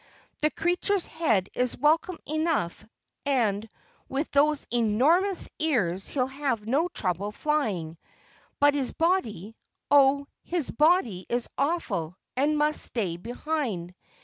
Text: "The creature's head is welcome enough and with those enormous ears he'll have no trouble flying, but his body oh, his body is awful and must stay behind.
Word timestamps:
"The 0.41 0.49
creature's 0.49 1.05
head 1.05 1.49
is 1.53 1.77
welcome 1.77 2.17
enough 2.25 2.83
and 3.23 3.69
with 4.09 4.31
those 4.31 4.65
enormous 4.71 5.47
ears 5.59 6.07
he'll 6.07 6.25
have 6.25 6.65
no 6.65 6.87
trouble 6.87 7.31
flying, 7.31 7.99
but 8.59 8.73
his 8.73 8.93
body 8.93 9.55
oh, 9.91 10.25
his 10.41 10.71
body 10.71 11.27
is 11.29 11.47
awful 11.55 12.17
and 12.35 12.57
must 12.57 12.81
stay 12.81 13.15
behind. 13.17 13.93